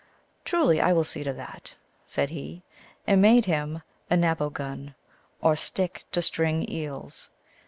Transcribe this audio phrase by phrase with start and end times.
[0.45, 1.75] 44 Truly I will see to that,"
[2.07, 2.63] said he,
[3.05, 4.95] and made him a naboguri)
[5.41, 7.29] or stick to string eels.